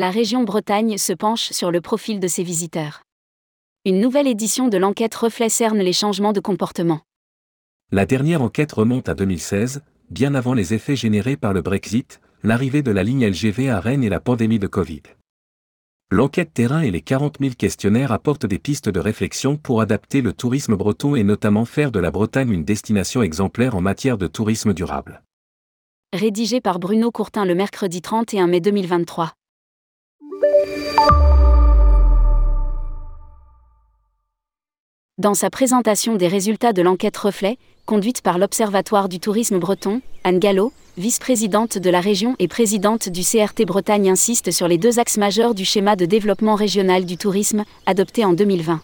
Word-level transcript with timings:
La 0.00 0.10
région 0.10 0.44
Bretagne 0.44 0.96
se 0.96 1.12
penche 1.12 1.50
sur 1.50 1.70
le 1.70 1.82
profil 1.82 2.20
de 2.20 2.26
ses 2.26 2.42
visiteurs. 2.42 3.02
Une 3.84 4.00
nouvelle 4.00 4.28
édition 4.28 4.68
de 4.68 4.78
l'enquête 4.78 5.14
reflet 5.14 5.50
cerne 5.50 5.76
les 5.76 5.92
changements 5.92 6.32
de 6.32 6.40
comportement. 6.40 7.00
La 7.92 8.06
dernière 8.06 8.40
enquête 8.40 8.72
remonte 8.72 9.10
à 9.10 9.14
2016, 9.14 9.82
bien 10.08 10.34
avant 10.34 10.54
les 10.54 10.72
effets 10.72 10.96
générés 10.96 11.36
par 11.36 11.52
le 11.52 11.60
Brexit, 11.60 12.22
l'arrivée 12.42 12.80
de 12.80 12.90
la 12.90 13.02
ligne 13.02 13.26
LGV 13.26 13.68
à 13.68 13.78
Rennes 13.78 14.02
et 14.02 14.08
la 14.08 14.20
pandémie 14.20 14.58
de 14.58 14.68
Covid. 14.68 15.02
L'enquête 16.10 16.54
terrain 16.54 16.80
et 16.80 16.90
les 16.90 17.02
40 17.02 17.36
000 17.38 17.52
questionnaires 17.58 18.10
apportent 18.10 18.46
des 18.46 18.58
pistes 18.58 18.88
de 18.88 19.00
réflexion 19.00 19.58
pour 19.58 19.82
adapter 19.82 20.22
le 20.22 20.32
tourisme 20.32 20.76
breton 20.76 21.14
et 21.14 21.24
notamment 21.24 21.66
faire 21.66 21.92
de 21.92 22.00
la 22.00 22.10
Bretagne 22.10 22.52
une 22.52 22.64
destination 22.64 23.20
exemplaire 23.20 23.76
en 23.76 23.82
matière 23.82 24.16
de 24.16 24.28
tourisme 24.28 24.72
durable. 24.72 25.22
Rédigé 26.14 26.62
par 26.62 26.78
Bruno 26.78 27.10
Courtin 27.10 27.44
le 27.44 27.54
mercredi 27.54 28.00
31 28.00 28.46
mai 28.46 28.62
2023. 28.62 29.34
Dans 35.20 35.34
sa 35.34 35.50
présentation 35.50 36.16
des 36.16 36.28
résultats 36.28 36.72
de 36.72 36.80
l'enquête 36.80 37.18
Reflet, 37.18 37.58
conduite 37.84 38.22
par 38.22 38.38
l'Observatoire 38.38 39.10
du 39.10 39.20
tourisme 39.20 39.58
breton, 39.58 40.00
Anne 40.24 40.38
Gallo, 40.38 40.72
vice-présidente 40.96 41.76
de 41.76 41.90
la 41.90 42.00
région 42.00 42.36
et 42.38 42.48
présidente 42.48 43.10
du 43.10 43.20
CRT 43.20 43.66
Bretagne, 43.66 44.08
insiste 44.08 44.50
sur 44.50 44.66
les 44.66 44.78
deux 44.78 44.98
axes 44.98 45.18
majeurs 45.18 45.54
du 45.54 45.66
schéma 45.66 45.94
de 45.94 46.06
développement 46.06 46.54
régional 46.54 47.04
du 47.04 47.18
tourisme, 47.18 47.64
adopté 47.84 48.24
en 48.24 48.32
2020. 48.32 48.80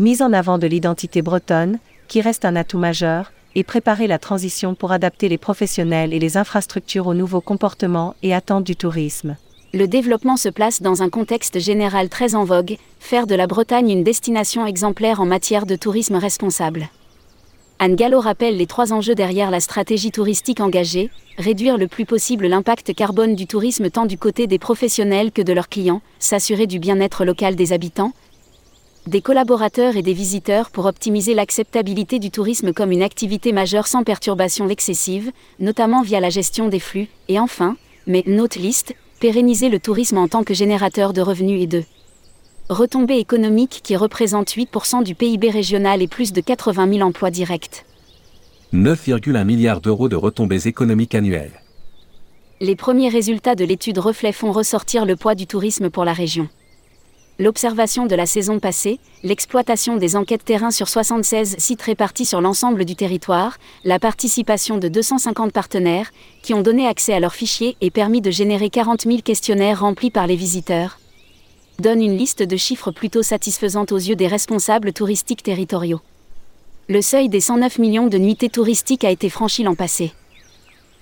Mise 0.00 0.20
en 0.20 0.32
avant 0.32 0.58
de 0.58 0.66
l'identité 0.66 1.22
bretonne, 1.22 1.78
qui 2.08 2.20
reste 2.20 2.44
un 2.44 2.56
atout 2.56 2.78
majeur, 2.78 3.30
et 3.54 3.62
préparer 3.62 4.08
la 4.08 4.18
transition 4.18 4.74
pour 4.74 4.90
adapter 4.90 5.28
les 5.28 5.38
professionnels 5.38 6.12
et 6.12 6.18
les 6.18 6.36
infrastructures 6.36 7.06
aux 7.06 7.14
nouveaux 7.14 7.40
comportements 7.40 8.16
et 8.24 8.34
attentes 8.34 8.64
du 8.64 8.74
tourisme 8.74 9.36
le 9.76 9.86
développement 9.86 10.38
se 10.38 10.48
place 10.48 10.80
dans 10.80 11.02
un 11.02 11.10
contexte 11.10 11.58
général 11.58 12.08
très 12.08 12.34
en 12.34 12.44
vogue, 12.44 12.78
faire 12.98 13.26
de 13.26 13.34
la 13.34 13.46
Bretagne 13.46 13.90
une 13.90 14.04
destination 14.04 14.66
exemplaire 14.66 15.20
en 15.20 15.26
matière 15.26 15.66
de 15.66 15.76
tourisme 15.76 16.16
responsable. 16.16 16.88
Anne 17.78 17.94
Gallo 17.94 18.20
rappelle 18.20 18.56
les 18.56 18.66
trois 18.66 18.94
enjeux 18.94 19.14
derrière 19.14 19.50
la 19.50 19.60
stratégie 19.60 20.10
touristique 20.10 20.60
engagée, 20.60 21.10
réduire 21.36 21.76
le 21.76 21.88
plus 21.88 22.06
possible 22.06 22.46
l'impact 22.46 22.94
carbone 22.94 23.34
du 23.34 23.46
tourisme 23.46 23.90
tant 23.90 24.06
du 24.06 24.16
côté 24.16 24.46
des 24.46 24.58
professionnels 24.58 25.30
que 25.30 25.42
de 25.42 25.52
leurs 25.52 25.68
clients, 25.68 26.00
s'assurer 26.18 26.66
du 26.66 26.78
bien-être 26.78 27.26
local 27.26 27.54
des 27.54 27.74
habitants, 27.74 28.12
des 29.06 29.20
collaborateurs 29.20 29.96
et 29.96 30.02
des 30.02 30.14
visiteurs 30.14 30.70
pour 30.70 30.86
optimiser 30.86 31.34
l'acceptabilité 31.34 32.18
du 32.18 32.30
tourisme 32.30 32.72
comme 32.72 32.92
une 32.92 33.02
activité 33.02 33.52
majeure 33.52 33.88
sans 33.88 34.04
perturbation 34.04 34.70
excessive, 34.70 35.32
notamment 35.60 36.00
via 36.00 36.18
la 36.18 36.30
gestion 36.30 36.68
des 36.68 36.80
flux, 36.80 37.08
et 37.28 37.38
enfin, 37.38 37.76
mais 38.06 38.24
note 38.26 38.56
liste, 38.56 38.94
pérenniser 39.18 39.68
le 39.68 39.80
tourisme 39.80 40.18
en 40.18 40.28
tant 40.28 40.44
que 40.44 40.54
générateur 40.54 41.12
de 41.12 41.20
revenus 41.20 41.62
et 41.62 41.66
de 41.66 41.82
retombées 42.68 43.18
économiques 43.18 43.80
qui 43.82 43.96
représentent 43.96 44.50
8% 44.50 45.02
du 45.02 45.14
PIB 45.14 45.50
régional 45.50 46.02
et 46.02 46.08
plus 46.08 46.32
de 46.32 46.40
80 46.40 46.92
000 46.94 47.06
emplois 47.06 47.30
directs. 47.30 47.84
9,1 48.74 49.44
milliards 49.44 49.80
d'euros 49.80 50.08
de 50.08 50.16
retombées 50.16 50.66
économiques 50.66 51.14
annuelles. 51.14 51.62
Les 52.60 52.76
premiers 52.76 53.08
résultats 53.08 53.54
de 53.54 53.64
l'étude 53.64 53.98
reflet 53.98 54.32
font 54.32 54.50
ressortir 54.50 55.04
le 55.04 55.16
poids 55.16 55.34
du 55.34 55.46
tourisme 55.46 55.90
pour 55.90 56.04
la 56.04 56.12
région 56.12 56.48
l'observation 57.38 58.06
de 58.06 58.14
la 58.14 58.26
saison 58.26 58.58
passée, 58.58 58.98
l'exploitation 59.22 59.96
des 59.96 60.16
enquêtes 60.16 60.44
terrain 60.44 60.70
sur 60.70 60.88
76 60.88 61.56
sites 61.58 61.82
répartis 61.82 62.24
sur 62.24 62.40
l'ensemble 62.40 62.84
du 62.84 62.96
territoire, 62.96 63.58
la 63.84 63.98
participation 63.98 64.78
de 64.78 64.88
250 64.88 65.52
partenaires, 65.52 66.10
qui 66.42 66.54
ont 66.54 66.62
donné 66.62 66.86
accès 66.86 67.12
à 67.12 67.20
leurs 67.20 67.34
fichiers 67.34 67.76
et 67.80 67.90
permis 67.90 68.20
de 68.20 68.30
générer 68.30 68.70
40 68.70 69.02
000 69.02 69.18
questionnaires 69.18 69.80
remplis 69.80 70.10
par 70.10 70.26
les 70.26 70.36
visiteurs, 70.36 70.98
donne 71.78 72.02
une 72.02 72.16
liste 72.16 72.42
de 72.42 72.56
chiffres 72.56 72.90
plutôt 72.90 73.22
satisfaisante 73.22 73.92
aux 73.92 73.98
yeux 73.98 74.16
des 74.16 74.28
responsables 74.28 74.92
touristiques 74.92 75.42
territoriaux. 75.42 76.00
Le 76.88 77.02
seuil 77.02 77.28
des 77.28 77.40
109 77.40 77.78
millions 77.78 78.06
de 78.06 78.16
nuitées 78.16 78.48
touristiques 78.48 79.04
a 79.04 79.10
été 79.10 79.28
franchi 79.28 79.62
l'an 79.62 79.74
passé. 79.74 80.12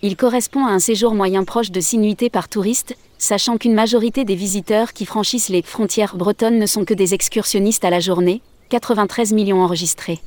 Il 0.03 0.17
correspond 0.17 0.67
à 0.67 0.71
un 0.71 0.79
séjour 0.81 1.15
moyen 1.15 1.45
proche 1.45 1.71
de 1.71 1.81
6 1.81 1.99
nuitées 1.99 2.31
par 2.31 2.49
touriste, 2.49 2.97
sachant 3.25 3.57
qu'une 3.57 3.75
majorité 3.75 4.25
des 4.25 4.35
visiteurs 4.35 4.93
qui 4.93 5.07
franchissent 5.07 5.49
les 5.49 5.63
frontières 5.63 6.15
bretonnes 6.15 6.59
ne 6.59 6.67
sont 6.67 6.85
que 6.85 6.95
des 6.95 7.15
excursionnistes 7.15 7.85
à 7.85 7.91
la 7.91 8.01
journée, 8.01 8.43
93 8.69 9.33
millions 9.33 9.63
enregistrés. 9.63 10.21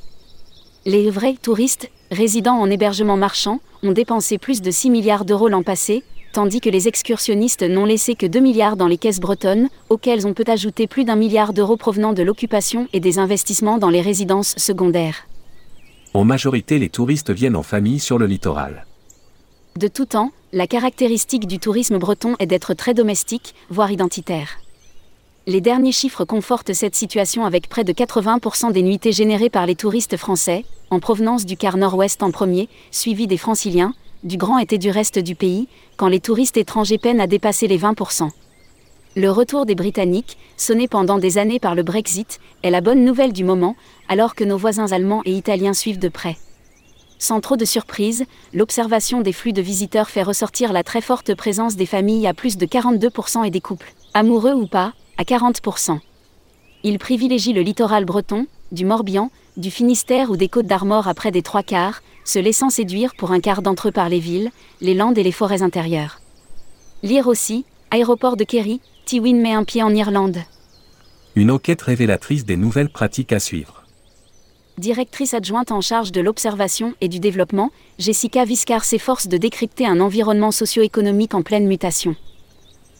Les 0.84 1.08
vrais 1.10 1.36
touristes, 1.40 1.90
résidant 2.10 2.56
en 2.56 2.68
hébergement 2.68 3.16
marchand, 3.16 3.60
ont 3.84 3.92
dépensé 3.92 4.38
plus 4.38 4.62
de 4.62 4.70
6 4.70 4.90
milliards 4.90 5.24
d'euros 5.24 5.48
l'an 5.48 5.62
passé, 5.62 6.02
tandis 6.32 6.60
que 6.60 6.70
les 6.70 6.88
excursionnistes 6.88 7.62
n'ont 7.62 7.84
laissé 7.84 8.16
que 8.16 8.26
2 8.26 8.40
milliards 8.40 8.76
dans 8.76 8.88
les 8.88 8.98
caisses 8.98 9.20
bretonnes, 9.20 9.68
auxquelles 9.90 10.26
on 10.26 10.34
peut 10.34 10.44
ajouter 10.48 10.88
plus 10.88 11.04
d'un 11.04 11.16
milliard 11.16 11.52
d'euros 11.52 11.76
provenant 11.76 12.12
de 12.12 12.22
l'occupation 12.22 12.88
et 12.92 13.00
des 13.00 13.20
investissements 13.20 13.78
dans 13.78 13.90
les 13.90 14.00
résidences 14.00 14.54
secondaires. 14.56 15.26
En 16.14 16.24
majorité, 16.24 16.78
les 16.78 16.88
touristes 16.88 17.30
viennent 17.30 17.56
en 17.56 17.62
famille 17.62 18.00
sur 18.00 18.18
le 18.18 18.26
littoral. 18.26 18.86
De 19.76 19.86
tout 19.86 20.06
temps, 20.06 20.32
la 20.52 20.66
caractéristique 20.66 21.46
du 21.46 21.58
tourisme 21.58 21.98
breton 21.98 22.34
est 22.38 22.46
d'être 22.46 22.72
très 22.72 22.94
domestique, 22.94 23.54
voire 23.68 23.90
identitaire. 23.90 24.60
Les 25.46 25.60
derniers 25.60 25.92
chiffres 25.92 26.24
confortent 26.24 26.72
cette 26.72 26.94
situation 26.94 27.44
avec 27.44 27.68
près 27.68 27.84
de 27.84 27.92
80% 27.92 28.72
des 28.72 28.82
nuitées 28.82 29.12
générées 29.12 29.50
par 29.50 29.66
les 29.66 29.74
touristes 29.74 30.16
français, 30.16 30.64
en 30.90 31.00
provenance 31.00 31.44
du 31.44 31.58
quart 31.58 31.76
nord-ouest 31.76 32.22
en 32.22 32.30
premier, 32.30 32.70
suivi 32.90 33.26
des 33.26 33.36
franciliens, 33.36 33.92
du 34.24 34.38
grand 34.38 34.58
été 34.58 34.78
du 34.78 34.90
reste 34.90 35.18
du 35.18 35.34
pays, 35.34 35.68
quand 35.98 36.08
les 36.08 36.20
touristes 36.20 36.56
étrangers 36.56 36.98
peinent 36.98 37.20
à 37.20 37.26
dépasser 37.26 37.66
les 37.66 37.78
20%. 37.78 38.30
Le 39.16 39.30
retour 39.30 39.66
des 39.66 39.74
Britanniques, 39.74 40.38
sonné 40.56 40.88
pendant 40.88 41.18
des 41.18 41.36
années 41.36 41.60
par 41.60 41.74
le 41.74 41.82
Brexit, 41.82 42.40
est 42.62 42.70
la 42.70 42.80
bonne 42.80 43.04
nouvelle 43.04 43.34
du 43.34 43.44
moment, 43.44 43.76
alors 44.08 44.34
que 44.34 44.44
nos 44.44 44.56
voisins 44.56 44.92
allemands 44.92 45.22
et 45.26 45.32
italiens 45.32 45.74
suivent 45.74 45.98
de 45.98 46.08
près. 46.08 46.38
Sans 47.18 47.40
trop 47.40 47.56
de 47.56 47.64
surprise, 47.64 48.24
l'observation 48.54 49.20
des 49.20 49.32
flux 49.32 49.52
de 49.52 49.60
visiteurs 49.60 50.08
fait 50.08 50.22
ressortir 50.22 50.72
la 50.72 50.84
très 50.84 51.00
forte 51.00 51.34
présence 51.34 51.74
des 51.74 51.86
familles 51.86 52.28
à 52.28 52.34
plus 52.34 52.56
de 52.56 52.66
42% 52.66 53.44
et 53.44 53.50
des 53.50 53.60
couples, 53.60 53.92
amoureux 54.14 54.52
ou 54.52 54.66
pas, 54.66 54.92
à 55.16 55.24
40%. 55.24 55.98
Ils 56.84 56.98
privilégient 56.98 57.54
le 57.54 57.62
littoral 57.62 58.04
breton, 58.04 58.46
du 58.70 58.84
Morbihan, 58.84 59.32
du 59.56 59.72
Finistère 59.72 60.30
ou 60.30 60.36
des 60.36 60.48
Côtes 60.48 60.66
d'Armor 60.66 61.08
après 61.08 61.32
des 61.32 61.42
trois 61.42 61.64
quarts, 61.64 62.02
se 62.24 62.38
laissant 62.38 62.70
séduire 62.70 63.14
pour 63.16 63.32
un 63.32 63.40
quart 63.40 63.62
d'entre 63.62 63.88
eux 63.88 63.92
par 63.92 64.08
les 64.08 64.20
villes, 64.20 64.50
les 64.80 64.94
landes 64.94 65.18
et 65.18 65.24
les 65.24 65.32
forêts 65.32 65.62
intérieures. 65.62 66.20
Lire 67.02 67.26
aussi, 67.26 67.64
aéroport 67.90 68.36
de 68.36 68.44
Kerry, 68.44 68.80
Tywin 69.06 69.40
met 69.40 69.54
un 69.54 69.64
pied 69.64 69.82
en 69.82 69.92
Irlande. 69.94 70.38
Une 71.34 71.50
enquête 71.50 71.82
révélatrice 71.82 72.44
des 72.44 72.56
nouvelles 72.56 72.90
pratiques 72.90 73.32
à 73.32 73.40
suivre 73.40 73.77
directrice 74.78 75.34
adjointe 75.34 75.72
en 75.72 75.80
charge 75.80 76.12
de 76.12 76.20
l'observation 76.20 76.94
et 77.00 77.08
du 77.08 77.20
développement, 77.20 77.70
Jessica 77.98 78.44
Viscar 78.44 78.84
s'efforce 78.84 79.28
de 79.28 79.36
décrypter 79.36 79.86
un 79.86 80.00
environnement 80.00 80.50
socio-économique 80.50 81.34
en 81.34 81.42
pleine 81.42 81.66
mutation. 81.66 82.16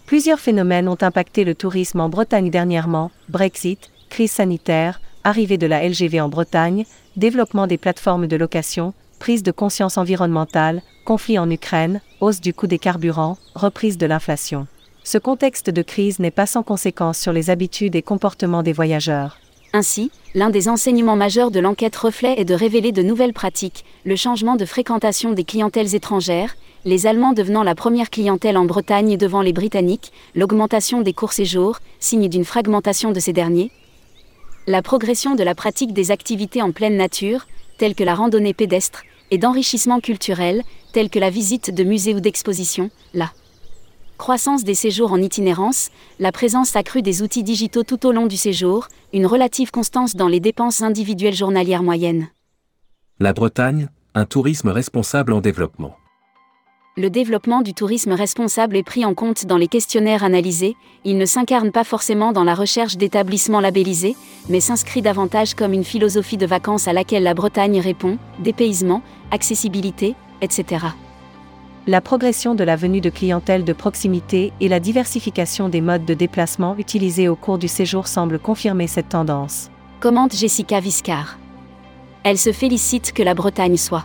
Plusieurs 0.06 0.41
phénomènes 0.41 0.88
ont 0.88 0.99
impacté 1.00 1.44
le 1.44 1.55
tourisme 1.55 2.00
en 2.00 2.09
Bretagne 2.09 2.50
dernièrement, 2.50 3.11
Brexit, 3.28 3.91
crise 4.09 4.33
sanitaire, 4.33 5.00
arrivée 5.25 5.59
de 5.59 5.67
la 5.67 5.87
LGV 5.87 6.21
en 6.21 6.28
Bretagne, 6.28 6.87
développement 7.17 7.67
des 7.67 7.78
plateformes 7.78 8.27
de 8.27 8.37
location, 8.37 8.94
prise 9.19 9.43
de 9.43 9.50
conscience 9.50 9.99
environnementale, 9.99 10.83
conflit 11.05 11.38
en 11.38 11.50
Ukraine, 11.50 12.00
hausse 12.21 12.41
du 12.41 12.55
coût 12.55 12.67
des 12.67 12.78
carburants, 12.78 13.38
reprise 13.55 13.99
de 13.99 14.06
l'inflation. 14.06 14.67
Ce 15.05 15.19
contexte 15.19 15.71
de 15.71 15.83
crise 15.83 16.19
n'est 16.19 16.31
pas 16.31 16.47
sans 16.47 16.62
conséquences 16.62 17.19
sur 17.19 17.33
les 17.33 17.50
habitudes 17.50 17.97
et 17.97 18.03
comportements 18.03 18.62
des 18.62 18.72
voyageurs. 18.72 19.38
Ainsi, 19.73 20.11
l'un 20.34 20.49
des 20.51 20.69
enseignements 20.69 21.17
majeurs 21.17 21.51
de 21.51 21.61
l'enquête 21.61 21.97
reflet 21.97 22.34
est 22.39 22.47
de 22.47 22.55
révéler 22.55 22.91
de 22.91 23.03
nouvelles 23.03 23.34
pratiques, 23.34 23.84
le 24.05 24.17
changement 24.17 24.56
de 24.56 24.65
fréquentation 24.65 25.32
des 25.32 25.44
clientèles 25.44 25.94
étrangères, 25.94 26.56
les 26.85 27.06
Allemands 27.06 27.35
devenant 27.35 27.62
la 27.62 27.75
première 27.75 28.09
clientèle 28.09 28.56
en 28.56 28.65
Bretagne 28.65 29.19
devant 29.19 29.43
les 29.43 29.53
Britanniques, 29.53 30.12
l'augmentation 30.35 31.03
des 31.03 31.12
courts 31.12 31.35
séjours, 31.35 31.81
signe 32.00 32.29
d'une 32.29 32.47
fragmentation 32.47 33.12
de 33.12 33.20
ces 33.20 33.35
derniers, 33.35 33.70
la 34.67 34.81
progression 34.81 35.35
de 35.35 35.43
la 35.43 35.55
pratique 35.55 35.93
des 35.93 36.11
activités 36.11 36.62
en 36.62 36.73
pleine 36.73 36.97
nature, 36.97 37.47
telles 37.79 37.94
que 37.94 38.05
la 38.05 38.14
randonnée 38.14 38.55
pédestre, 38.55 39.03
et 39.31 39.38
d'enrichissement 39.38 40.00
culturel, 40.00 40.62
telles 40.93 41.11
que 41.11 41.19
la 41.19 41.31
visite 41.31 41.75
de 41.75 41.85
musées 41.85 42.14
ou 42.14 42.21
d'expositions, 42.21 42.91
là 43.12 43.32
croissance 44.19 44.65
des 44.65 44.75
séjours 44.75 45.12
en 45.12 45.23
itinérance, 45.23 45.91
la 46.19 46.32
présence 46.32 46.76
accrue 46.76 47.00
des 47.00 47.23
outils 47.23 47.44
digitaux 47.44 47.85
tout 47.85 48.05
au 48.06 48.12
long 48.12 48.26
du 48.26 48.37
séjour, 48.37 48.88
une 49.15 49.25
relative 49.25 49.70
constance 49.70 50.17
dans 50.17 50.29
les 50.29 50.41
dépenses 50.41 50.82
individuelles 50.82 51.35
journalières 51.35 51.82
moyennes. 51.82 52.29
La 53.20 53.32
Bretagne, 53.32 53.88
un 54.15 54.26
tourisme 54.26 54.69
responsable 54.69 55.32
en 55.32 55.41
développement. 55.41 55.97
Le 56.97 57.11
développement 57.11 57.62
du 57.62 57.75
tourisme 57.75 58.12
responsable 58.12 58.76
est 58.76 58.82
pris 58.82 59.05
en 59.05 59.15
compte 59.15 59.47
dans 59.47 59.56
les 59.56 59.69
questionnaires 59.69 60.25
analysés, 60.25 60.75
il 61.05 61.17
ne 61.17 61.26
s'incarne 61.26 61.71
pas 61.71 61.85
forcément 61.85 62.32
dans 62.32 62.43
la 62.43 62.56
recherche 62.56 62.97
d'établissements 62.97 63.61
labellisés, 63.61 64.17
mais 64.49 64.59
s'inscrit 64.59 65.00
davantage 65.00 65.55
comme 65.55 65.73
une 65.73 65.85
philosophie 65.85 66.37
de 66.37 66.47
vacances 66.47 66.88
à 66.88 66.93
laquelle 66.93 67.23
la 67.23 67.35
Bretagne 67.35 67.79
répond, 67.79 68.19
dépaysement, 68.41 69.03
accessibilité, 69.31 70.17
etc. 70.43 70.87
la 71.88 72.02
progression 72.02 72.55
de 72.55 72.64
la 72.64 72.76
venue 72.76 73.00
de 73.00 73.08
clientèle 73.08 73.64
de 73.64 73.73
proximité 73.73 74.52
et 74.61 74.69
la 74.69 74.79
diversification 74.79 75.70
des 75.70 75.81
modes 75.81 76.05
de 76.05 76.12
déplacement 76.12 76.76
utilisés 76.76 77.31
au 77.31 77.35
cours 77.35 77.56
du 77.56 77.67
séjour 77.67 78.08
semblent 78.08 78.38
confirmer 78.38 78.87
cette 78.87 79.08
tendance. 79.08 79.70
Commente 79.99 80.37
Jessica 80.37 80.81
Viscar. 80.81 81.38
Elle 82.25 82.37
se 82.37 82.52
félicite 82.52 83.12
que 83.12 83.23
la 83.23 83.32
Bretagne 83.32 83.79
soit 83.79 84.05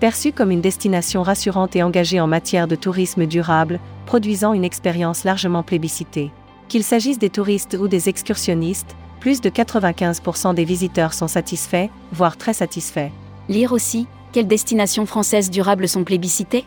perçue 0.00 0.32
comme 0.32 0.50
une 0.50 0.60
destination 0.60 1.22
rassurante 1.22 1.76
et 1.76 1.82
engagée 1.82 2.20
en 2.20 2.26
matière 2.26 2.68
de 2.68 2.76
tourisme 2.76 3.24
durable, 3.24 3.80
produisant 4.04 4.52
une 4.52 4.64
expérience 4.64 5.24
largement 5.24 5.62
plébiscitée. 5.62 6.30
Qu'il 6.68 6.82
s'agisse 6.82 7.18
des 7.18 7.30
touristes 7.30 7.78
ou 7.80 7.88
des 7.88 8.10
excursionnistes, 8.10 8.96
plus 9.18 9.40
de 9.40 9.48
95% 9.48 10.54
des 10.54 10.64
visiteurs 10.64 11.14
sont 11.14 11.28
satisfaits, 11.28 11.88
voire 12.12 12.36
très 12.36 12.52
satisfaits. 12.52 13.10
Lire 13.48 13.72
aussi, 13.72 14.06
quelles 14.32 14.48
destinations 14.48 15.06
françaises 15.06 15.50
durables 15.50 15.88
sont 15.88 16.04
plébiscitées? 16.04 16.66